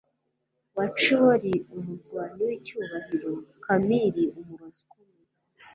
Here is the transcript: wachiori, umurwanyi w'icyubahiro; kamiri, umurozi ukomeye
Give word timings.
wachiori, 0.77 1.53
umurwanyi 1.75 2.41
w'icyubahiro; 2.47 3.31
kamiri, 3.65 4.23
umurozi 4.39 4.81
ukomeye 4.89 5.29